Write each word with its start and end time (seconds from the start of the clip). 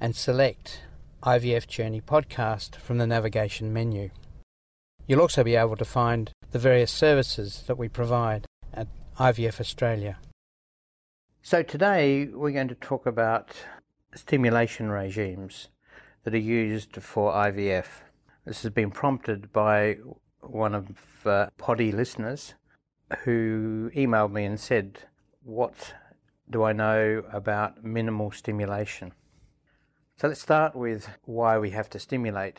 and 0.00 0.16
select 0.16 0.82
IVF 1.22 1.68
Journey 1.68 2.00
Podcast 2.00 2.74
from 2.74 2.98
the 2.98 3.06
navigation 3.06 3.72
menu. 3.72 4.10
You'll 5.06 5.20
also 5.20 5.44
be 5.44 5.54
able 5.54 5.76
to 5.76 5.84
find 5.84 6.32
the 6.50 6.58
various 6.58 6.90
services 6.90 7.62
that 7.68 7.78
we 7.78 7.88
provide 7.88 8.44
at 8.74 8.88
IVF 9.20 9.60
Australia. 9.60 10.18
So, 11.40 11.62
today 11.62 12.26
we're 12.26 12.50
going 12.50 12.66
to 12.66 12.74
talk 12.74 13.06
about 13.06 13.54
stimulation 14.16 14.90
regimes 14.90 15.68
that 16.24 16.34
are 16.34 16.38
used 16.38 16.96
for 16.96 17.32
IVF. 17.32 17.86
This 18.44 18.62
has 18.62 18.72
been 18.72 18.90
prompted 18.90 19.52
by 19.52 19.98
one 20.40 20.74
of 20.74 20.88
uh, 21.24 21.50
Poddy 21.56 21.92
listeners 21.92 22.54
who 23.24 23.90
emailed 23.94 24.32
me 24.32 24.44
and 24.44 24.58
said, 24.58 25.00
What 25.42 25.94
do 26.50 26.62
I 26.62 26.72
know 26.72 27.22
about 27.32 27.84
minimal 27.84 28.30
stimulation? 28.30 29.12
So 30.16 30.28
let's 30.28 30.40
start 30.40 30.74
with 30.74 31.08
why 31.24 31.58
we 31.58 31.70
have 31.70 31.88
to 31.90 31.98
stimulate. 31.98 32.58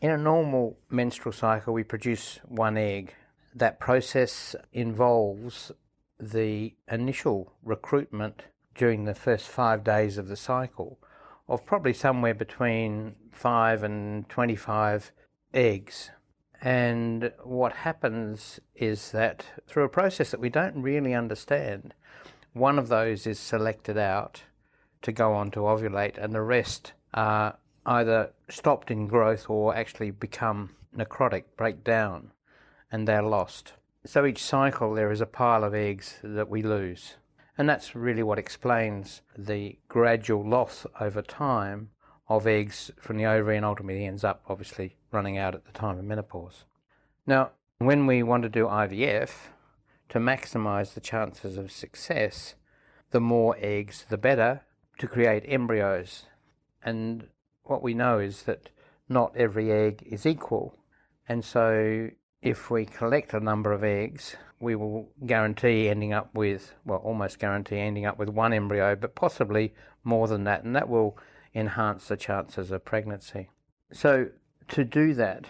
In 0.00 0.10
a 0.10 0.18
normal 0.18 0.78
menstrual 0.88 1.32
cycle, 1.32 1.74
we 1.74 1.84
produce 1.84 2.40
one 2.44 2.76
egg. 2.76 3.14
That 3.54 3.78
process 3.78 4.56
involves 4.72 5.72
the 6.18 6.74
initial 6.90 7.52
recruitment 7.62 8.42
during 8.74 9.04
the 9.04 9.14
first 9.14 9.48
five 9.48 9.84
days 9.84 10.18
of 10.18 10.28
the 10.28 10.36
cycle 10.36 10.98
of 11.48 11.66
probably 11.66 11.92
somewhere 11.92 12.34
between 12.34 13.16
5 13.32 13.82
and 13.82 14.28
25 14.28 15.12
eggs. 15.52 16.10
And 16.62 17.32
what 17.42 17.72
happens 17.72 18.60
is 18.74 19.12
that 19.12 19.46
through 19.66 19.84
a 19.84 19.88
process 19.88 20.30
that 20.30 20.40
we 20.40 20.50
don't 20.50 20.82
really 20.82 21.14
understand, 21.14 21.94
one 22.52 22.78
of 22.78 22.88
those 22.88 23.26
is 23.26 23.38
selected 23.38 23.96
out 23.96 24.42
to 25.02 25.12
go 25.12 25.32
on 25.32 25.50
to 25.52 25.60
ovulate, 25.60 26.18
and 26.18 26.34
the 26.34 26.42
rest 26.42 26.92
are 27.14 27.56
either 27.86 28.32
stopped 28.48 28.90
in 28.90 29.06
growth 29.06 29.48
or 29.48 29.74
actually 29.74 30.10
become 30.10 30.70
necrotic, 30.94 31.44
break 31.56 31.82
down, 31.82 32.32
and 32.92 33.08
they're 33.08 33.22
lost. 33.22 33.72
So 34.04 34.26
each 34.26 34.42
cycle 34.42 34.92
there 34.94 35.10
is 35.10 35.20
a 35.20 35.26
pile 35.26 35.64
of 35.64 35.74
eggs 35.74 36.18
that 36.22 36.50
we 36.50 36.62
lose. 36.62 37.16
And 37.56 37.68
that's 37.68 37.94
really 37.94 38.22
what 38.22 38.38
explains 38.38 39.22
the 39.36 39.78
gradual 39.88 40.48
loss 40.48 40.86
over 41.00 41.22
time 41.22 41.90
of 42.30 42.46
eggs 42.46 42.92
from 42.98 43.18
the 43.18 43.26
ovary 43.26 43.56
and 43.56 43.66
ultimately 43.66 44.06
ends 44.06 44.24
up 44.24 44.42
obviously 44.48 44.96
running 45.10 45.36
out 45.36 45.54
at 45.54 45.66
the 45.66 45.72
time 45.72 45.98
of 45.98 46.04
menopause. 46.04 46.64
Now, 47.26 47.50
when 47.78 48.06
we 48.06 48.22
want 48.22 48.44
to 48.44 48.48
do 48.48 48.66
IVF, 48.66 49.30
to 50.10 50.18
maximize 50.18 50.94
the 50.94 51.00
chances 51.00 51.56
of 51.56 51.72
success, 51.72 52.54
the 53.10 53.20
more 53.20 53.56
eggs 53.58 54.06
the 54.08 54.16
better 54.16 54.62
to 54.98 55.08
create 55.08 55.44
embryos. 55.46 56.26
And 56.82 57.26
what 57.64 57.82
we 57.82 57.94
know 57.94 58.18
is 58.18 58.44
that 58.44 58.70
not 59.08 59.36
every 59.36 59.72
egg 59.72 60.06
is 60.06 60.24
equal. 60.24 60.76
And 61.28 61.44
so 61.44 62.10
if 62.42 62.70
we 62.70 62.86
collect 62.86 63.34
a 63.34 63.40
number 63.40 63.72
of 63.72 63.82
eggs, 63.82 64.36
we 64.60 64.76
will 64.76 65.08
guarantee 65.26 65.88
ending 65.88 66.12
up 66.12 66.34
with, 66.34 66.74
well, 66.84 66.98
almost 66.98 67.38
guarantee 67.38 67.78
ending 67.78 68.06
up 68.06 68.18
with 68.18 68.28
one 68.28 68.52
embryo, 68.52 68.94
but 68.94 69.14
possibly 69.14 69.72
more 70.04 70.28
than 70.28 70.44
that, 70.44 70.64
and 70.64 70.76
that 70.76 70.88
will 70.88 71.16
enhance 71.54 72.08
the 72.08 72.16
chances 72.16 72.70
of 72.70 72.84
pregnancy. 72.84 73.50
So, 73.92 74.28
to 74.68 74.84
do 74.84 75.14
that, 75.14 75.46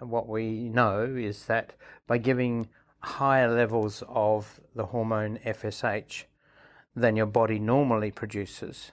what 0.00 0.28
we 0.28 0.68
know 0.68 1.04
is 1.04 1.46
that 1.46 1.72
by 2.06 2.18
giving 2.18 2.68
higher 3.00 3.48
levels 3.48 4.02
of 4.08 4.60
the 4.74 4.86
hormone 4.86 5.38
FSH 5.44 6.24
than 6.94 7.16
your 7.16 7.26
body 7.26 7.58
normally 7.58 8.10
produces, 8.10 8.92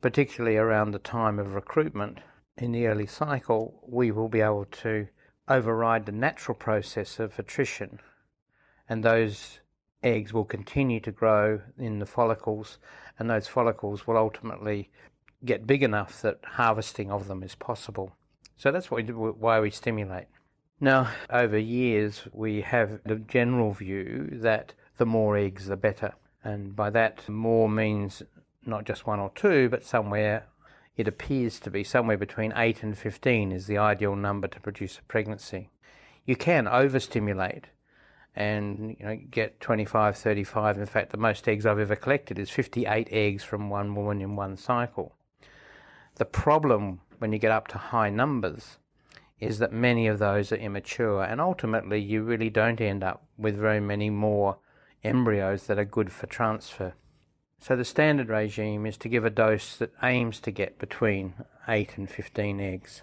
particularly 0.00 0.56
around 0.56 0.92
the 0.92 0.98
time 0.98 1.38
of 1.38 1.54
recruitment 1.54 2.20
in 2.56 2.72
the 2.72 2.86
early 2.86 3.06
cycle, 3.06 3.80
we 3.86 4.10
will 4.10 4.28
be 4.28 4.40
able 4.40 4.66
to 4.66 5.08
override 5.48 6.06
the 6.06 6.12
natural 6.12 6.54
process 6.54 7.18
of 7.18 7.38
attrition, 7.38 7.98
and 8.88 9.02
those 9.02 9.60
eggs 10.02 10.32
will 10.32 10.44
continue 10.44 11.00
to 11.00 11.12
grow 11.12 11.60
in 11.78 11.98
the 11.98 12.06
follicles, 12.06 12.78
and 13.18 13.30
those 13.30 13.48
follicles 13.48 14.06
will 14.06 14.16
ultimately 14.16 14.90
get 15.44 15.66
big 15.66 15.82
enough 15.82 16.22
that 16.22 16.38
harvesting 16.42 17.10
of 17.10 17.28
them 17.28 17.42
is 17.42 17.54
possible. 17.54 18.14
So 18.56 18.70
that's 18.70 18.90
we 18.90 19.02
do, 19.02 19.36
why 19.38 19.60
we 19.60 19.70
stimulate. 19.70 20.26
Now, 20.80 21.10
over 21.30 21.58
years, 21.58 22.22
we 22.32 22.62
have 22.62 23.00
the 23.04 23.16
general 23.16 23.72
view 23.72 24.28
that 24.32 24.74
the 24.98 25.06
more 25.06 25.36
eggs, 25.36 25.66
the 25.66 25.76
better. 25.76 26.14
And 26.44 26.74
by 26.74 26.90
that, 26.90 27.28
more 27.28 27.68
means 27.68 28.22
not 28.64 28.84
just 28.84 29.06
one 29.06 29.20
or 29.20 29.30
two, 29.34 29.68
but 29.68 29.84
somewhere 29.84 30.46
it 30.96 31.08
appears 31.08 31.58
to 31.60 31.70
be 31.70 31.84
somewhere 31.84 32.18
between 32.18 32.52
8 32.54 32.82
and 32.82 32.96
15 32.96 33.52
is 33.52 33.66
the 33.66 33.78
ideal 33.78 34.14
number 34.14 34.48
to 34.48 34.60
produce 34.60 34.98
a 34.98 35.02
pregnancy. 35.02 35.70
You 36.24 36.36
can 36.36 36.68
overstimulate 36.68 37.66
and 38.34 38.96
you 38.98 39.04
know 39.04 39.18
get 39.30 39.60
25 39.60 40.16
35 40.16 40.78
in 40.78 40.86
fact 40.86 41.10
the 41.10 41.18
most 41.18 41.46
eggs 41.46 41.66
I've 41.66 41.78
ever 41.78 41.96
collected 41.96 42.38
is 42.38 42.48
58 42.48 43.08
eggs 43.10 43.44
from 43.44 43.68
one 43.68 43.94
woman 43.94 44.22
in 44.22 44.36
one 44.36 44.56
cycle 44.56 45.14
the 46.16 46.24
problem 46.24 47.00
when 47.18 47.32
you 47.32 47.38
get 47.38 47.52
up 47.52 47.68
to 47.68 47.78
high 47.78 48.10
numbers 48.10 48.78
is 49.40 49.58
that 49.58 49.72
many 49.72 50.06
of 50.06 50.18
those 50.18 50.52
are 50.52 50.56
immature 50.56 51.22
and 51.22 51.40
ultimately 51.40 52.00
you 52.00 52.22
really 52.22 52.50
don't 52.50 52.80
end 52.80 53.02
up 53.02 53.24
with 53.36 53.56
very 53.56 53.80
many 53.80 54.10
more 54.10 54.58
embryos 55.02 55.66
that 55.66 55.78
are 55.78 55.84
good 55.84 56.12
for 56.12 56.26
transfer 56.26 56.94
so 57.62 57.76
the 57.76 57.84
standard 57.84 58.28
regime 58.28 58.86
is 58.86 58.96
to 58.96 59.08
give 59.08 59.24
a 59.24 59.30
dose 59.30 59.76
that 59.76 59.92
aims 60.02 60.40
to 60.40 60.50
get 60.50 60.80
between 60.80 61.34
8 61.68 61.96
and 61.96 62.10
15 62.10 62.58
eggs. 62.60 63.02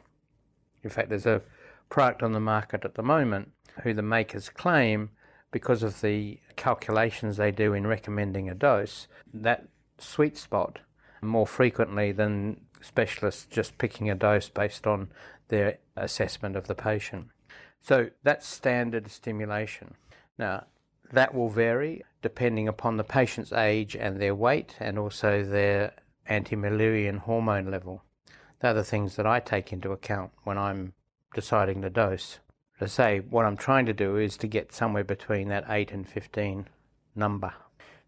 In 0.83 0.89
fact, 0.89 1.07
there's 1.07 1.25
a 1.25 1.41
product 1.87 2.21
on 2.21 2.33
the 2.33 2.41
market 2.41 2.83
at 2.83 2.95
the 2.95 3.01
moment 3.01 3.53
who 3.83 3.93
the 3.93 4.01
makers 4.01 4.49
claim 4.49 5.11
because 5.51 5.81
of 5.81 6.01
the 6.01 6.39
calculations 6.57 7.37
they 7.37 7.51
do 7.51 7.73
in 7.73 7.87
recommending 7.87 8.49
a 8.49 8.53
dose, 8.53 9.07
that 9.33 9.69
sweet 9.97 10.37
spot 10.37 10.79
more 11.21 11.47
frequently 11.47 12.11
than 12.11 12.61
specialists 12.81 13.47
just 13.49 13.77
picking 13.77 14.09
a 14.09 14.15
dose 14.15 14.49
based 14.49 14.87
on 14.87 15.09
their 15.49 15.77
assessment 15.95 16.55
of 16.55 16.67
the 16.67 16.75
patient. 16.75 17.27
So 17.81 18.09
that's 18.23 18.47
standard 18.47 19.09
stimulation. 19.09 19.95
Now, 20.37 20.65
that 21.11 21.33
will 21.33 21.49
vary 21.49 22.03
depending 22.21 22.67
upon 22.67 22.97
the 22.97 23.03
patient's 23.03 23.51
age 23.51 23.95
and 23.95 24.21
their 24.21 24.35
weight 24.35 24.75
and 24.79 24.99
also 24.99 25.43
their 25.43 25.93
anti-Müllerian 26.27 27.19
hormone 27.19 27.71
level. 27.71 28.03
They're 28.59 28.73
the 28.73 28.83
things 28.83 29.15
that 29.15 29.25
I 29.25 29.39
take 29.39 29.73
into 29.73 29.91
account 29.91 30.31
when 30.43 30.57
I'm 30.57 30.93
deciding 31.33 31.81
the 31.81 31.89
dose. 31.89 32.39
To 32.79 32.87
say 32.87 33.19
what 33.19 33.45
I'm 33.45 33.57
trying 33.57 33.85
to 33.87 33.93
do 33.93 34.17
is 34.17 34.37
to 34.37 34.47
get 34.47 34.73
somewhere 34.73 35.03
between 35.03 35.49
that 35.49 35.65
8 35.67 35.91
and 35.91 36.07
15 36.07 36.67
number. 37.15 37.53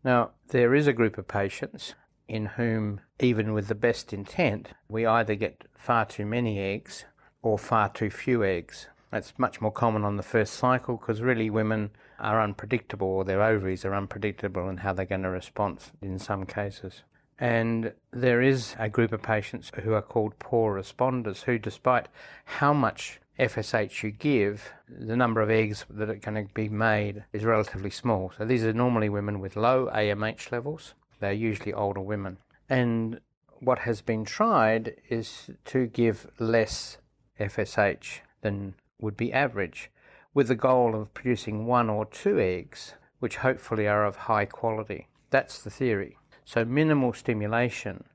Now, 0.04 0.32
there 0.50 0.74
is 0.74 0.88
a 0.88 0.94
group 0.94 1.18
of 1.18 1.28
patients 1.28 1.94
in 2.32 2.46
whom, 2.46 3.02
even 3.20 3.52
with 3.52 3.68
the 3.68 3.76
best 3.76 4.14
intent, 4.14 4.70
we 4.88 5.06
either 5.06 5.36
get 5.36 5.66
far 5.76 6.06
too 6.06 6.26
many 6.26 6.60
eggs 6.60 7.04
or 7.42 7.60
far 7.60 7.90
too 7.90 8.10
few 8.10 8.42
eggs. 8.42 8.88
That's 9.12 9.38
much 9.38 9.60
more 9.60 9.72
common 9.72 10.06
on 10.06 10.16
the 10.16 10.24
first 10.24 10.54
cycle 10.54 10.96
because 10.96 11.22
really 11.22 11.50
women 11.50 11.90
are 12.22 12.42
unpredictable 12.42 13.10
or 13.10 13.26
their 13.26 13.44
ovaries 13.44 13.84
are 13.84 13.94
unpredictable 13.94 14.70
in 14.70 14.78
how 14.78 14.94
they're 14.94 15.06
going 15.06 15.24
to 15.24 15.30
respond 15.30 15.80
in 16.02 16.18
some 16.20 16.46
cases. 16.46 17.04
And 17.38 17.92
there 18.12 18.42
is 18.42 18.78
a 18.80 18.88
group 18.88 19.12
of 19.12 19.22
patients 19.22 19.70
who 19.84 19.94
are 19.94 20.02
called 20.02 20.40
poor 20.40 20.82
responders 20.82 21.42
who, 21.42 21.60
despite 21.60 22.08
how 22.46 22.72
much 22.72 23.20
FSH 23.38 24.04
you 24.04 24.12
give, 24.12 24.72
the 24.88 25.18
number 25.18 25.42
of 25.42 25.50
eggs 25.50 25.86
that 25.90 26.10
are 26.10 26.16
going 26.16 26.48
to 26.48 26.54
be 26.54 26.70
made 26.70 27.26
is 27.34 27.44
relatively 27.44 27.90
small. 27.90 28.32
So 28.38 28.46
these 28.46 28.64
are 28.64 28.72
normally 28.72 29.10
women 29.10 29.42
with 29.42 29.58
low 29.58 29.90
AMH 29.94 30.54
levels. 30.54 30.94
They're 31.22 31.32
usually 31.32 31.72
older 31.72 32.02
women. 32.02 32.40
And 32.68 33.22
what 33.60 33.80
has 33.80 34.02
been 34.02 34.26
tried 34.26 34.96
is 35.08 35.52
to 35.66 35.86
give 35.86 36.28
less 36.40 36.98
FSH 37.40 38.20
than 38.42 38.74
would 39.00 39.16
be 39.16 39.32
average, 39.32 39.92
with 40.34 40.48
the 40.48 40.56
goal 40.56 40.96
of 40.96 41.14
producing 41.14 41.66
one 41.66 41.90
or 41.90 42.06
two 42.06 42.40
eggs, 42.40 42.96
which 43.20 43.38
hopefully 43.38 43.88
are 43.88 44.06
of 44.06 44.16
high 44.16 44.46
quality. 44.46 45.08
That's 45.30 45.62
the 45.62 45.70
theory. 45.70 46.18
So 46.44 46.66
minimal 46.66 47.14
stimulation 47.14 48.06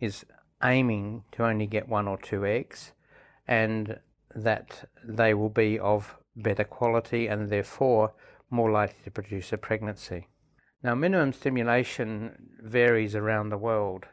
is 0.00 0.24
aiming 0.62 1.24
to 1.32 1.44
only 1.44 1.66
get 1.66 1.88
one 1.88 2.08
or 2.08 2.16
two 2.16 2.46
eggs, 2.46 2.92
and 3.46 4.00
that 4.34 4.88
they 5.04 5.34
will 5.34 5.50
be 5.50 5.78
of 5.78 6.16
better 6.34 6.64
quality 6.64 7.26
and 7.26 7.50
therefore 7.50 8.12
more 8.50 8.70
likely 8.70 8.98
to 9.04 9.10
produce 9.10 9.52
a 9.52 9.58
pregnancy. 9.58 10.28
Now, 10.84 10.94
minimum 10.94 11.32
stimulation 11.32 12.58
varies 12.60 13.14
around 13.14 13.48
the 13.48 13.56
world. 13.56 14.04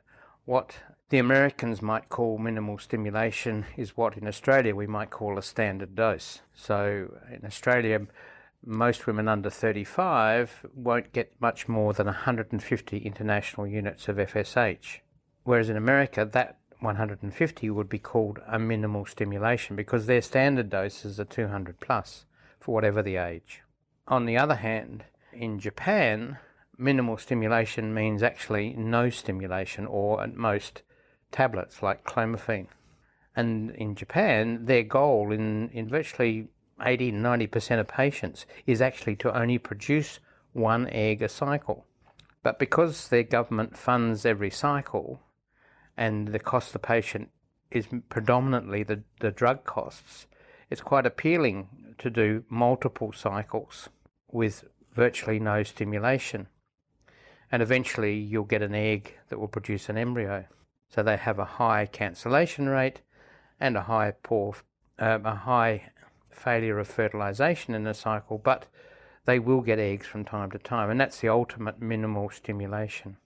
What 0.45 0.77
the 1.09 1.17
Americans 1.17 1.81
might 1.81 2.07
call 2.07 2.37
minimal 2.37 2.77
stimulation 2.77 3.65
is 3.75 3.97
what 3.97 4.15
in 4.15 4.25
Australia 4.25 4.73
we 4.73 4.87
might 4.87 5.09
call 5.09 5.37
a 5.37 5.43
standard 5.43 5.97
dose. 5.97 6.39
So, 6.53 7.19
in 7.29 7.45
Australia, 7.45 8.07
most 8.65 9.05
women 9.05 9.27
under 9.27 9.49
35 9.49 10.65
won't 10.73 11.11
get 11.11 11.33
much 11.41 11.67
more 11.67 11.91
than 11.91 12.05
150 12.05 12.97
international 12.99 13.67
units 13.67 14.07
of 14.07 14.15
FSH. 14.15 14.99
Whereas 15.43 15.67
in 15.67 15.75
America, 15.75 16.23
that 16.23 16.57
150 16.79 17.69
would 17.69 17.89
be 17.89 17.99
called 17.99 18.39
a 18.47 18.57
minimal 18.57 19.05
stimulation 19.05 19.75
because 19.75 20.05
their 20.05 20.21
standard 20.21 20.69
doses 20.69 21.19
are 21.19 21.25
200 21.25 21.81
plus 21.81 22.23
for 22.61 22.73
whatever 22.73 23.01
the 23.01 23.17
age. 23.17 23.61
On 24.07 24.25
the 24.25 24.37
other 24.37 24.55
hand, 24.55 25.03
in 25.33 25.59
Japan, 25.59 26.37
minimal 26.81 27.17
stimulation 27.17 27.93
means 27.93 28.23
actually 28.23 28.73
no 28.73 29.09
stimulation 29.09 29.85
or 29.85 30.21
at 30.21 30.35
most 30.35 30.81
tablets 31.31 31.81
like 31.81 32.03
clomiphene. 32.03 32.67
And 33.35 33.71
in 33.71 33.95
Japan, 33.95 34.65
their 34.65 34.83
goal 34.83 35.31
in, 35.31 35.69
in 35.69 35.87
virtually 35.87 36.47
80 36.81 37.13
90% 37.13 37.79
of 37.79 37.87
patients 37.87 38.45
is 38.65 38.81
actually 38.81 39.15
to 39.17 39.37
only 39.37 39.57
produce 39.57 40.19
one 40.53 40.89
egg 40.89 41.21
a 41.21 41.29
cycle. 41.29 41.85
But 42.43 42.59
because 42.59 43.07
their 43.07 43.23
government 43.23 43.77
funds 43.77 44.25
every 44.25 44.49
cycle, 44.49 45.21
and 45.95 46.29
the 46.29 46.39
cost 46.39 46.67
to 46.67 46.73
the 46.73 46.79
patient 46.79 47.29
is 47.69 47.87
predominantly 48.09 48.83
the, 48.83 49.03
the 49.19 49.31
drug 49.31 49.63
costs, 49.63 50.25
it's 50.69 50.81
quite 50.81 51.05
appealing 51.05 51.95
to 51.99 52.09
do 52.09 52.43
multiple 52.49 53.13
cycles 53.13 53.89
with 54.31 54.65
virtually 54.93 55.39
no 55.39 55.63
stimulation. 55.63 56.47
And 57.51 57.61
eventually 57.61 58.15
you'll 58.15 58.45
get 58.45 58.61
an 58.61 58.75
egg 58.75 59.17
that 59.29 59.39
will 59.39 59.47
produce 59.47 59.89
an 59.89 59.97
embryo. 59.97 60.45
So 60.89 61.03
they 61.03 61.17
have 61.17 61.39
a 61.39 61.45
high 61.45 61.85
cancellation 61.85 62.69
rate 62.69 63.01
and 63.59 63.77
a 63.77 63.81
high 63.81 64.13
poor, 64.23 64.55
um, 64.99 65.25
a 65.25 65.35
high 65.35 65.91
failure 66.29 66.79
of 66.79 66.87
fertilization 66.87 67.73
in 67.75 67.83
the 67.83 67.93
cycle, 67.93 68.37
but 68.37 68.67
they 69.25 69.39
will 69.39 69.61
get 69.61 69.79
eggs 69.79 70.07
from 70.07 70.25
time 70.25 70.51
to 70.51 70.57
time, 70.57 70.89
and 70.89 70.99
that's 70.99 71.19
the 71.19 71.29
ultimate 71.29 71.81
minimal 71.81 72.29
stimulation. 72.29 73.17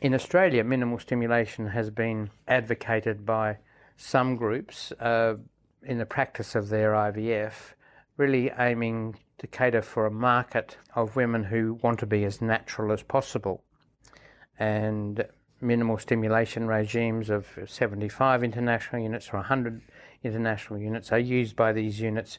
In 0.00 0.14
Australia, 0.14 0.64
minimal 0.64 0.98
stimulation 0.98 1.68
has 1.68 1.90
been 1.90 2.30
advocated 2.46 3.24
by 3.24 3.58
some 3.96 4.36
groups 4.36 4.92
uh, 4.92 5.34
in 5.82 5.98
the 5.98 6.06
practice 6.06 6.54
of 6.54 6.68
their 6.68 6.92
IVF, 6.92 7.74
really 8.16 8.50
aiming 8.58 9.16
to 9.40 9.46
cater 9.46 9.82
for 9.82 10.06
a 10.06 10.10
market 10.10 10.76
of 10.94 11.16
women 11.16 11.44
who 11.44 11.78
want 11.82 11.98
to 11.98 12.06
be 12.06 12.24
as 12.24 12.40
natural 12.42 12.92
as 12.92 13.02
possible. 13.02 13.64
And 14.58 15.24
minimal 15.62 15.96
stimulation 15.98 16.66
regimes 16.66 17.30
of 17.30 17.58
75 17.66 18.44
international 18.44 19.02
units 19.02 19.30
or 19.32 19.38
100 19.38 19.80
international 20.22 20.78
units 20.78 21.10
are 21.10 21.18
used 21.18 21.56
by 21.56 21.72
these 21.72 22.00
units 22.00 22.38